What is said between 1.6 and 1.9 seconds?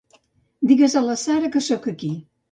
soc